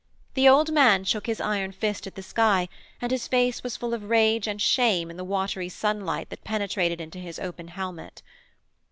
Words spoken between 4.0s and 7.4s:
rage and shame in the watery sunlight that penetrated into his